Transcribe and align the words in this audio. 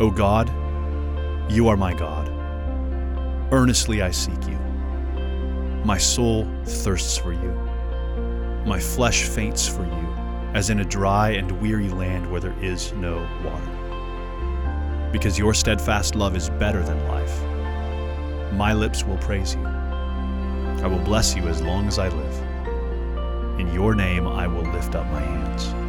O 0.00 0.10
God, 0.10 0.48
you 1.52 1.68
are 1.68 1.76
my 1.76 1.92
God. 1.92 2.26
Earnestly 3.52 4.00
I 4.00 4.10
seek 4.10 4.48
you. 4.48 4.56
My 5.84 5.98
soul 5.98 6.48
thirsts 6.64 7.18
for 7.18 7.34
you. 7.34 7.52
My 8.64 8.80
flesh 8.80 9.24
faints 9.24 9.68
for 9.68 9.84
you, 9.84 10.08
as 10.54 10.70
in 10.70 10.80
a 10.80 10.86
dry 10.86 11.32
and 11.32 11.52
weary 11.60 11.90
land 11.90 12.30
where 12.30 12.40
there 12.40 12.56
is 12.62 12.94
no 12.94 13.16
water. 13.44 15.10
Because 15.12 15.38
your 15.38 15.52
steadfast 15.52 16.14
love 16.14 16.34
is 16.34 16.48
better 16.48 16.82
than 16.82 17.06
life. 17.06 18.54
My 18.54 18.72
lips 18.72 19.04
will 19.04 19.18
praise 19.18 19.54
you. 19.54 19.66
I 19.66 20.86
will 20.86 21.04
bless 21.04 21.36
you 21.36 21.46
as 21.46 21.60
long 21.60 21.86
as 21.88 21.98
I 21.98 22.08
live. 22.08 23.60
In 23.60 23.70
your 23.74 23.94
name 23.94 24.26
I 24.26 24.46
will 24.46 24.64
lift 24.72 24.94
up 24.94 25.04
my 25.08 25.20
hands. 25.20 25.79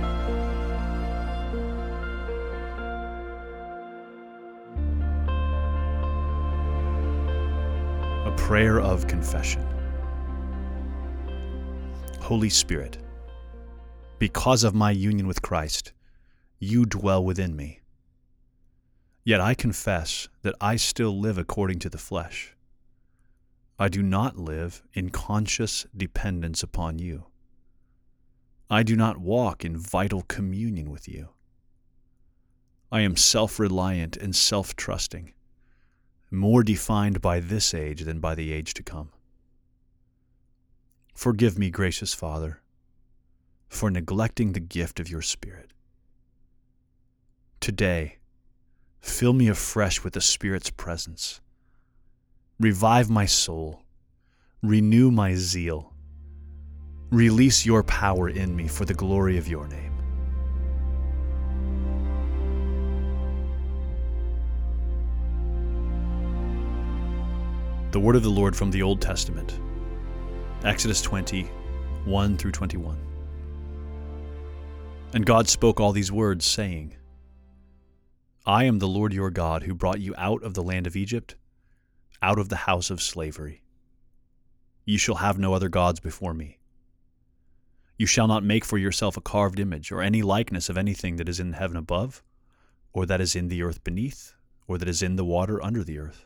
Prayer 8.42 8.82
of 8.82 9.08
confession. 9.08 9.64
Holy 12.20 12.50
Spirit, 12.50 12.98
because 14.18 14.64
of 14.64 14.74
my 14.74 14.90
union 14.90 15.28
with 15.28 15.44
Christ, 15.44 15.94
you 16.60 16.86
dwell 16.86 17.24
within 17.24 17.56
me. 17.56 17.82
Yet 19.24 19.40
I 19.40 19.54
confess 19.54 20.28
that 20.42 20.56
I 20.60 20.76
still 20.76 21.18
live 21.18 21.38
according 21.38 21.80
to 21.80 21.90
the 21.90 22.00
flesh. 22.00 22.56
I 23.78 23.88
do 23.90 24.02
not 24.02 24.38
live 24.38 24.84
in 24.94 25.12
conscious 25.12 25.86
dependence 25.96 26.64
upon 26.64 26.98
you. 26.98 27.28
I 28.72 28.82
do 28.82 28.96
not 28.96 29.20
walk 29.20 29.64
in 29.64 29.78
vital 29.78 30.24
communion 30.24 30.90
with 30.90 31.08
you. 31.08 31.30
I 32.92 33.02
am 33.02 33.16
self 33.16 33.60
reliant 33.60 34.18
and 34.18 34.36
self 34.36 34.76
trusting 34.76 35.32
more 36.32 36.64
defined 36.64 37.22
by 37.22 37.42
this 37.42 37.74
age 37.74 38.04
than 38.04 38.20
by 38.20 38.34
the 38.34 38.54
age 38.54 38.74
to 38.74 38.84
come. 38.84 39.10
Forgive 41.14 41.60
me, 41.60 41.70
gracious 41.70 42.14
Father, 42.14 42.62
for 43.68 43.92
neglecting 43.92 44.54
the 44.54 44.60
gift 44.60 45.00
of 45.00 45.10
your 45.10 45.22
Spirit. 45.22 45.72
Today, 47.60 48.18
fill 49.02 49.34
me 49.34 49.50
afresh 49.50 50.04
with 50.04 50.14
the 50.14 50.22
Spirit's 50.22 50.70
presence. 50.70 51.42
Revive 52.60 53.10
my 53.10 53.26
soul, 53.26 53.84
renew 54.64 55.12
my 55.12 55.36
zeal, 55.36 55.94
release 57.12 57.66
your 57.66 57.84
power 57.84 58.30
in 58.30 58.56
me 58.56 58.68
for 58.68 58.86
the 58.86 58.94
glory 58.94 59.38
of 59.38 59.48
your 59.48 59.68
name. 59.68 59.91
The 67.92 68.00
word 68.00 68.16
of 68.16 68.24
the 68.24 68.30
Lord 68.30 68.56
from 68.56 68.72
the 68.72 68.82
Old 68.82 69.02
Testament, 69.02 69.60
Exodus 70.64 71.02
20, 71.02 71.44
1 72.06 72.38
through 72.38 72.54
21. 72.54 72.98
And 75.14 75.26
God 75.26 75.50
spoke 75.50 75.82
all 75.82 75.92
these 75.92 76.10
words, 76.10 76.46
saying, 76.46 76.96
I 78.46 78.64
am 78.64 78.80
the 78.80 78.88
Lord 78.88 79.12
your 79.12 79.30
God 79.30 79.64
who 79.64 79.74
brought 79.74 80.00
you 80.00 80.16
out 80.18 80.42
of 80.42 80.54
the 80.54 80.64
land 80.64 80.88
of 80.88 80.96
Egypt, 80.96 81.36
out 82.22 82.40
of 82.40 82.48
the 82.48 82.56
house 82.56 82.92
of 82.92 83.02
slavery. 83.02 83.62
You 84.86 84.98
shall 84.98 85.16
have 85.16 85.38
no 85.38 85.54
other 85.54 85.68
gods 85.68 86.00
before 86.00 86.34
me. 86.34 86.60
You 87.98 88.06
shall 88.06 88.30
not 88.30 88.42
make 88.42 88.64
for 88.64 88.78
yourself 88.78 89.18
a 89.18 89.22
carved 89.22 89.60
image, 89.60 89.92
or 89.92 90.02
any 90.02 90.22
likeness 90.22 90.70
of 90.70 90.78
anything 90.78 91.18
that 91.18 91.28
is 91.28 91.42
in 91.42 91.52
heaven 91.52 91.76
above, 91.76 92.24
or 92.94 93.06
that 93.06 93.20
is 93.20 93.36
in 93.36 93.50
the 93.50 93.62
earth 93.62 93.84
beneath, 93.84 94.34
or 94.66 94.78
that 94.78 94.88
is 94.88 95.04
in 95.04 95.18
the 95.18 95.26
water 95.26 95.62
under 95.62 95.84
the 95.84 96.00
earth. 96.00 96.26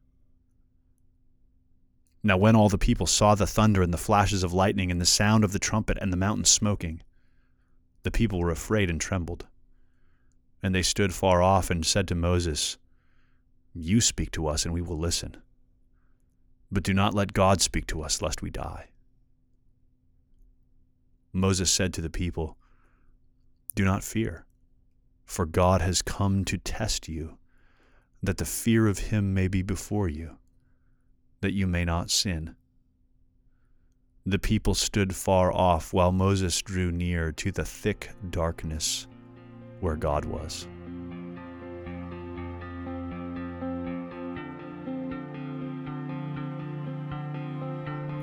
Now, 2.23 2.37
when 2.37 2.55
all 2.55 2.69
the 2.69 2.77
people 2.77 3.07
saw 3.07 3.33
the 3.33 3.47
thunder 3.47 3.81
and 3.81 3.93
the 3.93 3.97
flashes 3.97 4.43
of 4.43 4.53
lightning 4.53 4.91
and 4.91 5.01
the 5.01 5.05
sound 5.05 5.43
of 5.43 5.53
the 5.53 5.59
trumpet 5.59 5.97
and 5.99 6.13
the 6.13 6.17
mountain 6.17 6.45
smoking, 6.45 7.01
the 8.03 8.11
people 8.11 8.39
were 8.39 8.51
afraid 8.51 8.89
and 8.89 9.01
trembled. 9.01 9.47
And 10.61 10.75
they 10.75 10.83
stood 10.83 11.13
far 11.15 11.41
off 11.41 11.71
and 11.71 11.83
said 11.85 12.07
to 12.09 12.15
Moses, 12.15 12.77
You 13.73 14.01
speak 14.01 14.29
to 14.31 14.47
us, 14.47 14.65
and 14.65 14.73
we 14.73 14.81
will 14.81 14.99
listen. 14.99 15.37
But 16.71 16.83
do 16.83 16.93
not 16.93 17.15
let 17.15 17.33
God 17.33 17.59
speak 17.59 17.87
to 17.87 18.03
us, 18.03 18.21
lest 18.21 18.43
we 18.43 18.51
die. 18.51 18.89
Moses 21.33 21.71
said 21.71 21.91
to 21.93 22.01
the 22.01 22.09
people, 22.09 22.55
Do 23.73 23.83
not 23.83 24.03
fear, 24.03 24.45
for 25.25 25.47
God 25.47 25.81
has 25.81 26.03
come 26.03 26.45
to 26.45 26.57
test 26.59 27.07
you, 27.07 27.37
that 28.21 28.37
the 28.37 28.45
fear 28.45 28.87
of 28.87 28.99
him 28.99 29.33
may 29.33 29.47
be 29.47 29.63
before 29.63 30.07
you 30.07 30.37
that 31.41 31.53
you 31.53 31.67
may 31.67 31.83
not 31.83 32.09
sin. 32.09 32.55
The 34.25 34.39
people 34.39 34.75
stood 34.75 35.15
far 35.15 35.51
off 35.51 35.93
while 35.93 36.11
Moses 36.11 36.61
drew 36.61 36.91
near 36.91 37.31
to 37.33 37.51
the 37.51 37.65
thick 37.65 38.11
darkness 38.29 39.07
where 39.79 39.95
God 39.95 40.25
was. 40.25 40.67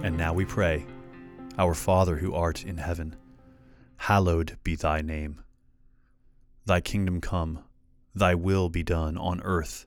And 0.04 0.16
now 0.16 0.32
we 0.32 0.44
pray, 0.44 0.86
Our 1.58 1.74
Father 1.74 2.16
who 2.16 2.32
art 2.32 2.64
in 2.64 2.76
heaven, 2.78 3.16
hallowed 3.96 4.56
be 4.62 4.76
thy 4.76 5.02
name. 5.02 5.42
Thy 6.64 6.80
kingdom 6.80 7.20
come, 7.20 7.64
thy 8.14 8.36
will 8.36 8.68
be 8.68 8.84
done 8.84 9.18
on 9.18 9.40
earth 9.42 9.86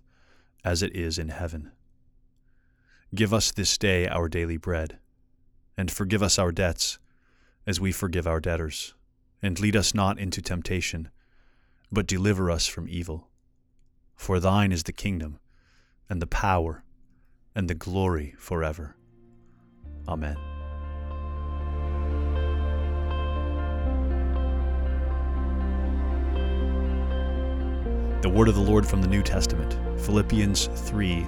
as 0.65 0.83
it 0.83 0.93
is 0.93 1.17
in 1.17 1.29
heaven. 1.29 1.71
Give 3.13 3.33
us 3.33 3.51
this 3.51 3.77
day 3.77 4.07
our 4.07 4.29
daily 4.29 4.55
bread, 4.55 4.97
and 5.75 5.91
forgive 5.91 6.23
us 6.23 6.39
our 6.39 6.53
debts, 6.53 6.97
as 7.67 7.77
we 7.77 7.91
forgive 7.91 8.25
our 8.25 8.39
debtors. 8.39 8.93
And 9.41 9.59
lead 9.59 9.75
us 9.75 9.93
not 9.93 10.17
into 10.17 10.41
temptation, 10.41 11.09
but 11.91 12.07
deliver 12.07 12.49
us 12.49 12.67
from 12.67 12.87
evil. 12.87 13.27
For 14.15 14.39
thine 14.39 14.71
is 14.71 14.83
the 14.83 14.93
kingdom, 14.93 15.39
and 16.09 16.21
the 16.21 16.27
power, 16.27 16.85
and 17.53 17.69
the 17.69 17.75
glory 17.75 18.33
forever. 18.37 18.95
Amen. 20.07 20.37
The 28.21 28.29
word 28.29 28.47
of 28.47 28.55
the 28.55 28.61
Lord 28.61 28.87
from 28.87 29.01
the 29.01 29.07
New 29.09 29.21
Testament, 29.21 29.77
Philippians 29.99 30.67
3 30.67 31.27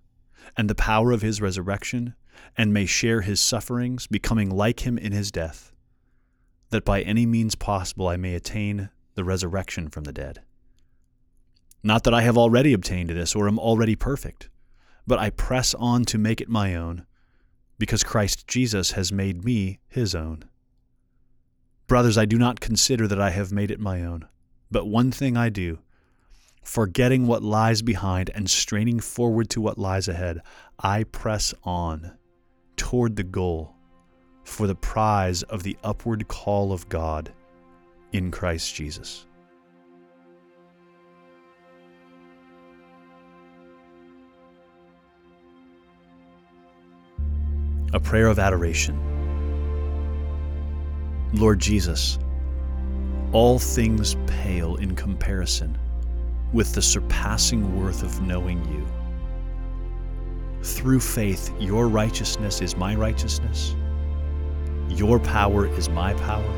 and 0.57 0.69
the 0.69 0.75
power 0.75 1.11
of 1.11 1.21
his 1.21 1.41
resurrection, 1.41 2.15
and 2.57 2.73
may 2.73 2.85
share 2.85 3.21
his 3.21 3.39
sufferings, 3.39 4.07
becoming 4.07 4.49
like 4.49 4.81
him 4.81 4.97
in 4.97 5.11
his 5.11 5.31
death, 5.31 5.71
that 6.69 6.85
by 6.85 7.01
any 7.01 7.25
means 7.25 7.55
possible 7.55 8.07
I 8.07 8.17
may 8.17 8.35
attain 8.35 8.89
the 9.15 9.23
resurrection 9.23 9.89
from 9.89 10.05
the 10.05 10.13
dead. 10.13 10.41
Not 11.83 12.03
that 12.03 12.13
I 12.13 12.21
have 12.21 12.37
already 12.37 12.73
obtained 12.73 13.09
this 13.09 13.35
or 13.35 13.47
am 13.47 13.59
already 13.59 13.95
perfect, 13.95 14.49
but 15.07 15.19
I 15.19 15.29
press 15.29 15.73
on 15.73 16.05
to 16.05 16.17
make 16.17 16.41
it 16.41 16.49
my 16.49 16.75
own, 16.75 17.05
because 17.77 18.03
Christ 18.03 18.47
Jesus 18.47 18.91
has 18.91 19.11
made 19.11 19.43
me 19.43 19.79
his 19.87 20.13
own. 20.13 20.45
Brothers, 21.87 22.17
I 22.17 22.25
do 22.25 22.37
not 22.37 22.59
consider 22.59 23.07
that 23.07 23.19
I 23.19 23.31
have 23.31 23.51
made 23.51 23.71
it 23.71 23.79
my 23.79 24.03
own, 24.03 24.27
but 24.69 24.87
one 24.87 25.11
thing 25.11 25.35
I 25.35 25.49
do 25.49 25.79
Forgetting 26.63 27.25
what 27.25 27.43
lies 27.43 27.81
behind 27.81 28.29
and 28.35 28.49
straining 28.49 28.99
forward 28.99 29.49
to 29.49 29.61
what 29.61 29.77
lies 29.77 30.07
ahead, 30.07 30.41
I 30.79 31.03
press 31.03 31.53
on 31.63 32.13
toward 32.77 33.15
the 33.15 33.23
goal 33.23 33.75
for 34.43 34.67
the 34.67 34.75
prize 34.75 35.43
of 35.43 35.63
the 35.63 35.77
upward 35.83 36.27
call 36.27 36.71
of 36.71 36.87
God 36.87 37.33
in 38.13 38.31
Christ 38.31 38.75
Jesus. 38.75 39.25
A 47.93 47.99
prayer 47.99 48.27
of 48.27 48.39
adoration. 48.39 48.97
Lord 51.33 51.59
Jesus, 51.59 52.19
all 53.31 53.59
things 53.59 54.15
pale 54.27 54.75
in 54.75 54.95
comparison 54.95 55.77
with 56.53 56.73
the 56.73 56.81
surpassing 56.81 57.79
worth 57.79 58.03
of 58.03 58.21
knowing 58.21 58.63
you. 58.71 58.85
Through 60.63 60.99
faith, 60.99 61.51
your 61.59 61.87
righteousness 61.87 62.61
is 62.61 62.75
my 62.75 62.95
righteousness, 62.95 63.75
your 64.89 65.19
power 65.19 65.65
is 65.65 65.89
my 65.89 66.13
power, 66.13 66.53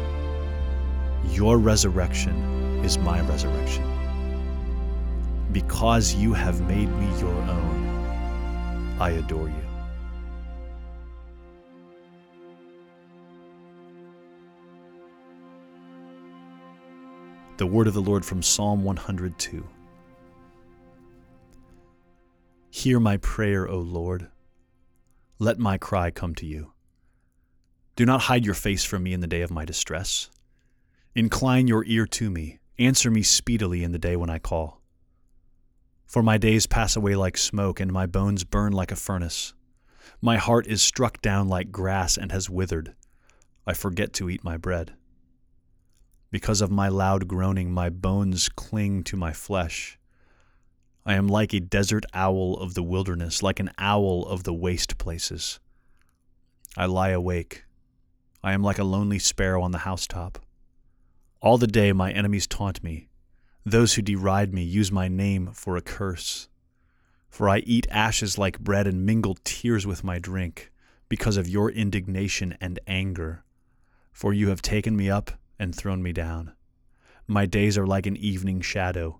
your 1.29 1.57
resurrection 1.57 2.35
is 2.83 2.97
my 2.97 3.21
resurrection. 3.21 3.89
Because 5.51 6.15
you 6.15 6.33
have 6.33 6.67
made 6.67 6.89
me 6.89 7.19
your 7.19 7.33
own, 7.33 8.97
I 8.99 9.11
adore 9.11 9.47
you. 9.47 9.55
The 17.57 17.67
word 17.67 17.87
of 17.87 17.93
the 17.93 18.01
Lord 18.01 18.25
from 18.25 18.41
Psalm 18.41 18.83
102. 18.83 19.63
Hear 22.83 22.99
my 22.99 23.15
prayer, 23.15 23.65
O 23.65 23.79
Lord. 23.79 24.27
Let 25.39 25.57
my 25.57 25.77
cry 25.77 26.11
come 26.11 26.35
to 26.35 26.45
you. 26.45 26.73
Do 27.95 28.05
not 28.05 28.23
hide 28.23 28.43
your 28.43 28.55
face 28.55 28.83
from 28.83 29.03
me 29.03 29.13
in 29.13 29.21
the 29.21 29.25
day 29.25 29.41
of 29.41 29.49
my 29.49 29.63
distress. 29.63 30.29
Incline 31.15 31.67
your 31.67 31.85
ear 31.85 32.05
to 32.07 32.29
me. 32.29 32.59
Answer 32.77 33.09
me 33.09 33.23
speedily 33.23 33.85
in 33.85 33.93
the 33.93 33.97
day 33.97 34.17
when 34.17 34.29
I 34.29 34.37
call. 34.37 34.81
For 36.05 36.21
my 36.21 36.37
days 36.37 36.67
pass 36.67 36.97
away 36.97 37.15
like 37.15 37.37
smoke, 37.37 37.79
and 37.79 37.89
my 37.89 38.05
bones 38.05 38.43
burn 38.43 38.73
like 38.73 38.91
a 38.91 38.97
furnace. 38.97 39.53
My 40.19 40.35
heart 40.35 40.67
is 40.67 40.81
struck 40.81 41.21
down 41.21 41.47
like 41.47 41.71
grass 41.71 42.17
and 42.17 42.33
has 42.33 42.49
withered. 42.49 42.95
I 43.65 43.75
forget 43.75 44.11
to 44.15 44.29
eat 44.29 44.43
my 44.43 44.57
bread. 44.57 44.91
Because 46.31 46.59
of 46.59 46.69
my 46.69 46.89
loud 46.89 47.29
groaning, 47.29 47.71
my 47.71 47.89
bones 47.89 48.49
cling 48.49 49.03
to 49.05 49.15
my 49.15 49.31
flesh. 49.31 49.97
I 51.05 51.15
am 51.15 51.27
like 51.27 51.53
a 51.53 51.59
desert 51.59 52.05
owl 52.13 52.55
of 52.55 52.75
the 52.75 52.83
wilderness, 52.83 53.43
like 53.43 53.59
an 53.59 53.71
owl 53.77 54.25
of 54.25 54.43
the 54.43 54.53
waste 54.53 54.97
places. 54.97 55.59
I 56.77 56.85
lie 56.85 57.09
awake. 57.09 57.65
I 58.41 58.53
am 58.53 58.63
like 58.63 58.79
a 58.79 58.83
lonely 58.83 59.19
sparrow 59.19 59.61
on 59.61 59.71
the 59.71 59.79
housetop. 59.79 60.39
All 61.41 61.57
the 61.57 61.67
day 61.67 61.91
my 61.91 62.11
enemies 62.11 62.47
taunt 62.47 62.83
me. 62.83 63.09
Those 63.65 63.93
who 63.93 64.01
deride 64.01 64.53
me 64.53 64.63
use 64.63 64.91
my 64.91 65.07
name 65.07 65.51
for 65.53 65.75
a 65.75 65.81
curse. 65.81 66.47
For 67.29 67.49
I 67.49 67.59
eat 67.59 67.87
ashes 67.89 68.37
like 68.37 68.59
bread 68.59 68.87
and 68.87 69.05
mingle 69.05 69.37
tears 69.43 69.85
with 69.85 70.03
my 70.03 70.19
drink, 70.19 70.71
because 71.09 71.37
of 71.37 71.47
your 71.47 71.69
indignation 71.69 72.57
and 72.61 72.79
anger. 72.87 73.43
For 74.11 74.33
you 74.33 74.49
have 74.49 74.61
taken 74.61 74.95
me 74.95 75.09
up 75.09 75.31
and 75.59 75.75
thrown 75.75 76.01
me 76.01 76.13
down. 76.13 76.53
My 77.27 77.45
days 77.45 77.77
are 77.77 77.87
like 77.87 78.05
an 78.05 78.17
evening 78.17 78.61
shadow. 78.61 79.19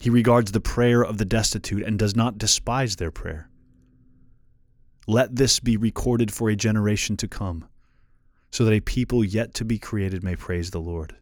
He 0.00 0.08
regards 0.08 0.52
the 0.52 0.62
prayer 0.62 1.04
of 1.04 1.18
the 1.18 1.26
destitute 1.26 1.82
and 1.82 1.98
does 1.98 2.16
not 2.16 2.38
despise 2.38 2.96
their 2.96 3.10
prayer. 3.10 3.50
Let 5.06 5.36
this 5.36 5.60
be 5.60 5.76
recorded 5.76 6.32
for 6.32 6.48
a 6.48 6.56
generation 6.56 7.18
to 7.18 7.28
come, 7.28 7.66
so 8.50 8.64
that 8.64 8.72
a 8.72 8.80
people 8.80 9.22
yet 9.22 9.52
to 9.54 9.64
be 9.64 9.78
created 9.78 10.24
may 10.24 10.36
praise 10.36 10.70
the 10.70 10.80
Lord. 10.80 11.16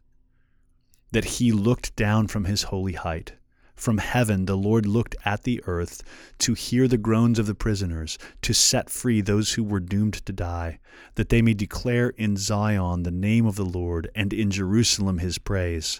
That 1.11 1.25
he 1.25 1.51
looked 1.51 1.93
down 1.97 2.27
from 2.27 2.45
his 2.45 2.63
holy 2.63 2.93
height. 2.93 3.33
From 3.75 3.97
heaven 3.97 4.45
the 4.45 4.55
Lord 4.55 4.85
looked 4.85 5.17
at 5.25 5.43
the 5.43 5.61
earth 5.67 6.01
to 6.39 6.53
hear 6.53 6.87
the 6.87 6.97
groans 6.97 7.37
of 7.37 7.47
the 7.47 7.55
prisoners, 7.55 8.17
to 8.43 8.53
set 8.53 8.89
free 8.89 9.19
those 9.19 9.53
who 9.53 9.63
were 9.63 9.81
doomed 9.81 10.25
to 10.25 10.31
die, 10.31 10.79
that 11.15 11.27
they 11.27 11.41
may 11.41 11.53
declare 11.53 12.09
in 12.11 12.37
Zion 12.37 13.03
the 13.03 13.11
name 13.11 13.45
of 13.45 13.57
the 13.57 13.65
Lord, 13.65 14.09
and 14.15 14.31
in 14.31 14.51
Jerusalem 14.51 15.17
his 15.17 15.37
praise, 15.37 15.99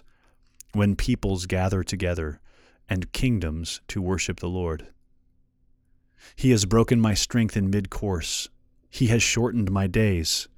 when 0.72 0.96
peoples 0.96 1.44
gather 1.44 1.82
together 1.82 2.40
and 2.90 3.12
kingdoms 3.12 3.80
to 3.88 4.02
worship 4.02 4.40
the 4.40 4.48
Lord. 4.48 4.88
He 6.34 6.50
has 6.50 6.66
broken 6.66 7.00
my 7.00 7.14
strength 7.14 7.56
in 7.56 7.70
mid 7.70 7.88
course, 7.88 8.48
He 8.90 9.06
has 9.06 9.22
shortened 9.22 9.70
my 9.70 9.86
days. 9.86 10.48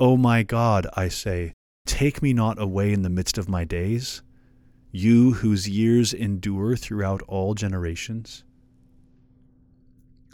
O 0.00 0.16
my 0.16 0.42
God, 0.42 0.86
I 0.94 1.08
say, 1.08 1.54
take 1.86 2.20
me 2.20 2.32
not 2.32 2.60
away 2.60 2.92
in 2.92 3.02
the 3.02 3.08
midst 3.08 3.38
of 3.38 3.48
my 3.48 3.64
days, 3.64 4.22
you 4.90 5.34
whose 5.34 5.68
years 5.68 6.12
endure 6.12 6.76
throughout 6.76 7.22
all 7.28 7.54
generations. 7.54 8.44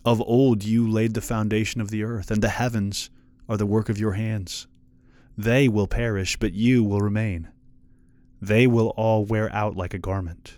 Of 0.04 0.20
old 0.20 0.64
you 0.64 0.87
laid 0.88 1.14
the 1.14 1.20
foundation 1.20 1.80
of 1.80 1.90
the 1.90 2.02
earth, 2.02 2.30
and 2.30 2.42
the 2.42 2.50
heavens 2.50 3.08
are 3.49 3.56
the 3.56 3.66
work 3.66 3.88
of 3.88 3.99
your 3.99 4.12
hands. 4.12 4.66
They 5.37 5.68
will 5.68 5.87
perish, 5.87 6.37
but 6.37 6.52
you 6.52 6.84
will 6.84 7.00
remain. 7.00 7.49
They 8.40 8.66
will 8.66 8.88
all 8.88 9.25
wear 9.25 9.50
out 9.54 9.76
like 9.76 9.94
a 9.94 9.99
garment. 9.99 10.54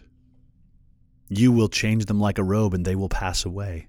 You 1.28 1.50
will 1.50 1.68
change 1.68 2.04
them 2.04 2.20
like 2.20 2.38
a 2.38 2.44
robe, 2.44 2.74
and 2.74 2.84
they 2.84 2.94
will 2.94 3.08
pass 3.08 3.44
away. 3.44 3.88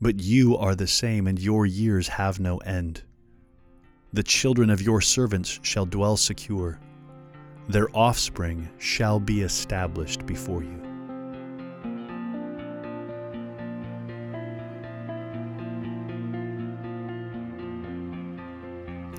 But 0.00 0.20
you 0.20 0.56
are 0.56 0.74
the 0.74 0.86
same, 0.86 1.26
and 1.26 1.38
your 1.38 1.66
years 1.66 2.08
have 2.08 2.40
no 2.40 2.58
end. 2.58 3.02
The 4.12 4.22
children 4.24 4.70
of 4.70 4.82
your 4.82 5.00
servants 5.00 5.60
shall 5.62 5.86
dwell 5.86 6.16
secure, 6.16 6.80
their 7.68 7.88
offspring 7.96 8.68
shall 8.78 9.20
be 9.20 9.42
established 9.42 10.26
before 10.26 10.64
you. 10.64 10.76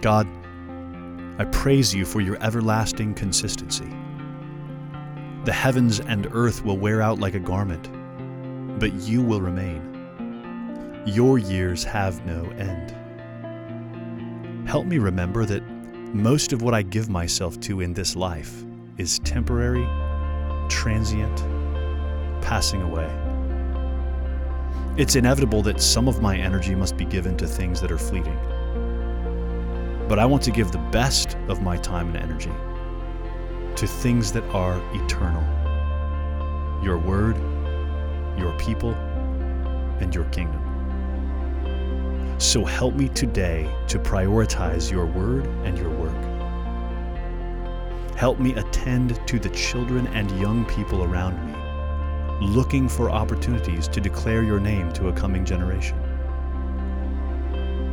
God, 0.01 0.27
I 1.39 1.45
praise 1.51 1.93
you 1.93 2.03
for 2.03 2.19
your 2.19 2.37
everlasting 2.43 3.13
consistency. 3.13 3.89
The 5.45 5.51
heavens 5.51 5.99
and 5.99 6.27
earth 6.33 6.63
will 6.63 6.77
wear 6.77 7.01
out 7.01 7.19
like 7.19 7.33
a 7.33 7.39
garment, 7.39 7.89
but 8.79 8.93
you 8.93 9.21
will 9.21 9.41
remain. 9.41 11.01
Your 11.05 11.37
years 11.37 11.83
have 11.83 12.25
no 12.25 12.43
end. 12.51 12.95
Help 14.67 14.85
me 14.85 14.97
remember 14.99 15.45
that 15.45 15.63
most 16.13 16.53
of 16.53 16.61
what 16.61 16.73
I 16.73 16.83
give 16.83 17.09
myself 17.09 17.59
to 17.61 17.81
in 17.81 17.93
this 17.93 18.15
life 18.15 18.63
is 18.97 19.19
temporary, 19.19 19.87
transient, 20.69 21.37
passing 22.43 22.81
away. 22.81 23.09
It's 24.97 25.15
inevitable 25.15 25.61
that 25.63 25.81
some 25.81 26.07
of 26.07 26.21
my 26.21 26.37
energy 26.37 26.75
must 26.75 26.97
be 26.97 27.05
given 27.05 27.35
to 27.37 27.47
things 27.47 27.81
that 27.81 27.91
are 27.91 27.97
fleeting 27.97 28.37
but 30.11 30.19
I 30.19 30.25
want 30.25 30.43
to 30.43 30.51
give 30.51 30.73
the 30.73 30.77
best 30.91 31.37
of 31.47 31.61
my 31.61 31.77
time 31.77 32.13
and 32.13 32.17
energy 32.17 32.51
to 33.77 33.87
things 33.87 34.31
that 34.31 34.43
are 34.53 34.81
eternal 34.93 35.43
your 36.83 36.97
word, 36.97 37.37
your 38.39 38.57
people, 38.57 38.93
and 39.99 40.15
your 40.15 40.25
kingdom. 40.25 40.59
So 42.39 42.65
help 42.65 42.95
me 42.95 43.07
today 43.09 43.71
to 43.87 43.99
prioritize 43.99 44.89
your 44.89 45.05
word 45.05 45.45
and 45.63 45.77
your 45.77 45.91
work. 45.91 46.17
Help 48.17 48.39
me 48.39 48.55
attend 48.55 49.19
to 49.27 49.39
the 49.39 49.49
children 49.49 50.07
and 50.07 50.31
young 50.39 50.65
people 50.65 51.03
around 51.03 51.37
me, 51.45 52.47
looking 52.47 52.89
for 52.89 53.11
opportunities 53.11 53.87
to 53.89 54.01
declare 54.01 54.43
your 54.43 54.59
name 54.59 54.91
to 54.93 55.09
a 55.09 55.13
coming 55.13 55.45
generation. 55.45 55.97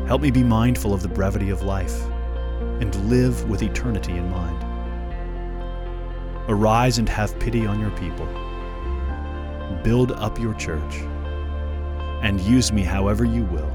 Help 0.07 0.23
me 0.23 0.31
be 0.31 0.43
mindful 0.43 0.95
of 0.95 1.03
the 1.03 1.09
brevity 1.09 1.51
of 1.51 1.63
life 1.63 2.03
and 2.81 2.95
live 3.11 3.49
with 3.49 3.63
eternity 3.63 4.13
in 4.13 4.31
mind. 4.31 4.68
Arise 6.49 6.99
and 6.99 7.09
have 7.09 7.39
pity 7.39 7.67
on 7.67 7.79
your 7.79 7.91
people. 7.91 8.27
Build 9.83 10.13
up 10.13 10.39
your 10.39 10.55
church 10.55 10.97
and 12.23 12.41
use 12.41 12.73
me 12.73 12.83
however 12.83 13.25
you 13.25 13.45
will 13.45 13.71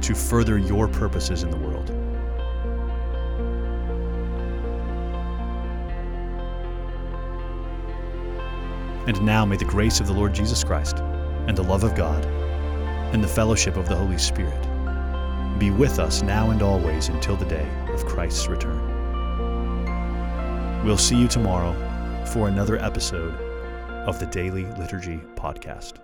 to 0.00 0.14
further 0.14 0.58
your 0.58 0.88
purposes 0.88 1.44
in 1.44 1.50
the 1.50 1.56
world. 1.56 1.90
And 9.06 9.20
now 9.22 9.44
may 9.44 9.56
the 9.56 9.64
grace 9.64 10.00
of 10.00 10.06
the 10.06 10.12
Lord 10.12 10.32
Jesus 10.32 10.62
Christ, 10.62 10.98
and 10.98 11.56
the 11.56 11.62
love 11.62 11.84
of 11.84 11.94
God, 11.94 12.24
and 13.12 13.22
the 13.22 13.28
fellowship 13.28 13.76
of 13.76 13.88
the 13.88 13.96
Holy 13.96 14.18
Spirit 14.18 14.68
be 15.58 15.70
with 15.70 15.98
us 15.98 16.22
now 16.22 16.50
and 16.50 16.62
always 16.62 17.08
until 17.08 17.36
the 17.36 17.44
day 17.44 17.68
of 17.92 18.04
Christ's 18.06 18.48
return. 18.48 19.01
We'll 20.84 20.98
see 20.98 21.16
you 21.16 21.28
tomorrow 21.28 21.72
for 22.26 22.48
another 22.48 22.76
episode 22.76 23.34
of 24.06 24.18
the 24.18 24.26
Daily 24.26 24.64
Liturgy 24.72 25.18
Podcast. 25.36 25.98